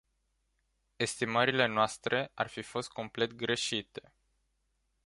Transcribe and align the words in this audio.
Estimările 0.95 1.65
noastre 1.65 2.31
ar 2.33 2.47
fi 2.47 2.61
fost 2.61 2.89
complet 2.89 3.33
greșite. 3.33 4.11